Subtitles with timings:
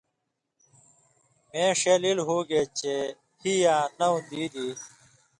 [1.51, 3.05] مے ݜے لیل ہُوگے چےۡ
[3.41, 4.67] ہی یاں نؤں دی دی